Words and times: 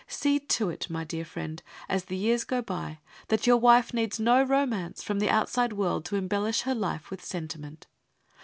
See 0.07 0.39
to 0.39 0.71
it, 0.71 0.89
my 0.89 1.03
dear 1.03 1.23
friend, 1.23 1.61
as 1.87 2.05
the 2.05 2.17
years 2.17 2.43
go 2.43 2.63
by, 2.63 2.97
that 3.27 3.45
your 3.45 3.57
wife 3.57 3.93
needs 3.93 4.19
no 4.19 4.41
romance 4.41 5.03
from 5.03 5.19
the 5.19 5.29
outside 5.29 5.73
world 5.73 6.05
to 6.05 6.15
embellish 6.15 6.61
her 6.61 6.73
life 6.73 7.11
with 7.11 7.23
sentiment. 7.23 7.85